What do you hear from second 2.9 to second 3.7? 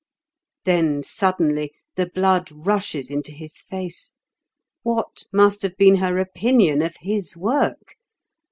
into his